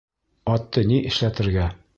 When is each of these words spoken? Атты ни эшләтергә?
Атты 0.53 0.85
ни 0.93 0.99
эшләтергә? 1.13 1.73